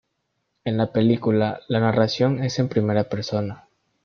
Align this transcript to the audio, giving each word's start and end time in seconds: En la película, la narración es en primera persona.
En 0.65 0.77
la 0.77 0.91
película, 0.91 1.59
la 1.67 1.79
narración 1.79 2.43
es 2.43 2.57
en 2.57 2.69
primera 2.69 3.03
persona. 3.03 3.67